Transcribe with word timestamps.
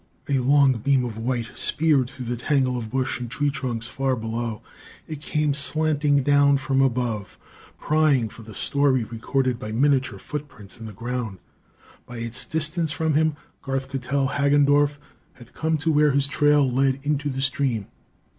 A 0.27 0.39
long 0.39 0.73
beam 0.79 1.05
of 1.05 1.19
white 1.19 1.51
speared 1.53 2.09
through 2.09 2.25
the 2.25 2.35
tangle 2.35 2.75
of 2.75 2.89
bush 2.89 3.19
and 3.19 3.29
tree 3.29 3.51
trunks 3.51 3.85
far 3.85 4.15
below. 4.15 4.63
It 5.07 5.21
came 5.21 5.53
slanting 5.53 6.23
down 6.23 6.57
from 6.57 6.81
above, 6.81 7.37
prying 7.77 8.27
for 8.27 8.41
the 8.41 8.55
story 8.55 9.03
recorded 9.03 9.59
by 9.59 9.71
miniature 9.71 10.17
footprints 10.17 10.79
in 10.79 10.87
the 10.87 10.91
ground. 10.91 11.37
By 12.07 12.17
its 12.17 12.45
distance 12.45 12.91
from 12.91 13.13
him, 13.13 13.35
Garth 13.61 13.89
could 13.89 14.01
tell 14.01 14.29
Hagendorff 14.29 14.97
had 15.33 15.53
come 15.53 15.77
to 15.77 15.91
where 15.91 16.09
his 16.09 16.25
trail 16.25 16.67
led 16.67 17.05
into 17.05 17.29
the 17.29 17.43
stream. 17.43 17.85